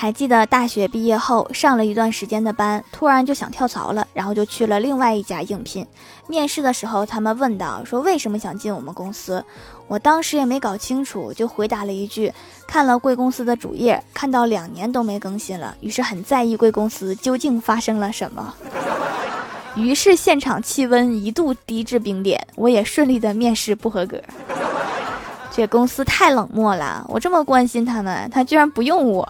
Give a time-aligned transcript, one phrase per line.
[0.00, 5.84] 还记得大学毕业后上了一段时间的班，突然就想跳槽了，然后就去了另外一家应聘。
[6.28, 9.44] 面试的时候，他们问到说为什么想进我们公司，
[9.88, 12.32] 我当时也没搞清楚，就回答了一句：
[12.64, 18.54] 看了贵公司的主页，看到两年都没更新了，于是很在意贵公司究竟发生了什么。
[19.74, 24.22] 于是现场气温一度低至冰点，我也顺利的面试不合格。
[25.50, 29.28] 这公司太冷漠了，我这么关心他们，他居然不用我。